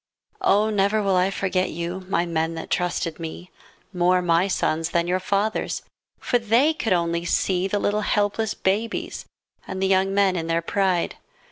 [0.41, 3.51] Oh, never will I forget you, My men that trusted me.
[3.93, 5.83] More my sons than your fathers'.
[6.17, 9.25] For they could only see The little helpless babies
[9.67, 11.17] And the young men in their pride.